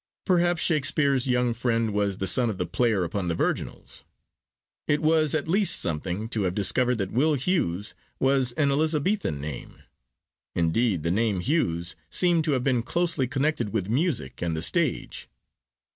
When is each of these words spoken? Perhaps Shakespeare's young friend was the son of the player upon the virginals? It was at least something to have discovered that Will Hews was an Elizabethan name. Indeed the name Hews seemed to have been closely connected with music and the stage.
Perhaps 0.25 0.63
Shakespeare's 0.63 1.27
young 1.27 1.53
friend 1.53 1.93
was 1.93 2.17
the 2.17 2.25
son 2.25 2.49
of 2.49 2.57
the 2.57 2.65
player 2.65 3.03
upon 3.03 3.27
the 3.27 3.35
virginals? 3.35 4.03
It 4.87 4.99
was 4.99 5.35
at 5.35 5.47
least 5.47 5.79
something 5.79 6.27
to 6.29 6.41
have 6.41 6.55
discovered 6.55 6.97
that 6.97 7.11
Will 7.11 7.35
Hews 7.35 7.93
was 8.19 8.51
an 8.53 8.71
Elizabethan 8.71 9.39
name. 9.39 9.83
Indeed 10.55 11.03
the 11.03 11.11
name 11.11 11.41
Hews 11.41 11.95
seemed 12.09 12.45
to 12.45 12.53
have 12.53 12.63
been 12.63 12.81
closely 12.81 13.27
connected 13.27 13.73
with 13.73 13.89
music 13.91 14.41
and 14.41 14.57
the 14.57 14.63
stage. 14.63 15.29